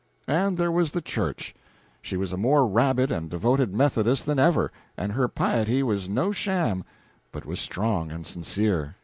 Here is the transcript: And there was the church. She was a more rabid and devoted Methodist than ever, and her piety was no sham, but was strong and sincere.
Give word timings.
And 0.27 0.57
there 0.57 0.71
was 0.71 0.89
the 0.89 1.01
church. 1.03 1.53
She 2.01 2.17
was 2.17 2.33
a 2.33 2.35
more 2.35 2.67
rabid 2.67 3.11
and 3.11 3.29
devoted 3.29 3.71
Methodist 3.71 4.25
than 4.25 4.39
ever, 4.39 4.71
and 4.97 5.11
her 5.11 5.27
piety 5.27 5.83
was 5.83 6.09
no 6.09 6.31
sham, 6.31 6.83
but 7.31 7.45
was 7.45 7.59
strong 7.59 8.09
and 8.11 8.25
sincere. 8.25 8.95